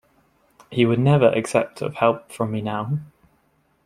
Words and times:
He 0.71 0.83
would 0.83 0.97
never 0.97 1.27
accept 1.29 1.79
of 1.83 1.93
help 1.93 2.31
from 2.31 2.49
me 2.49 2.59
now. 2.61 2.97